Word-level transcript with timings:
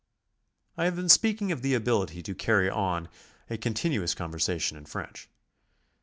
I 0.77 0.85
have 0.85 0.95
been 0.95 1.09
speaking 1.09 1.51
of 1.51 1.61
the 1.61 1.75
ability 1.75 2.23
to 2.23 2.33
carry 2.33 2.71
on 2.71 3.07
a 3.51 3.57
continu 3.59 4.01
ous 4.01 4.15
conversation 4.15 4.75
in 4.75 4.85
French. 4.87 5.29